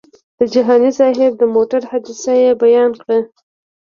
د 0.39 0.41
جهاني 0.53 0.91
صاحب 0.99 1.31
د 1.37 1.43
موټر 1.55 1.81
حادثه 1.89 2.33
یې 2.43 2.51
بیان 2.61 2.91
کړه. 3.01 3.17